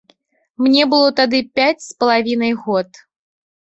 Мне 0.67 0.85
было 0.93 1.13
тады 1.21 1.43
пяць 1.61 1.85
з 1.87 1.91
палавінай 2.03 2.53
год. 2.67 2.89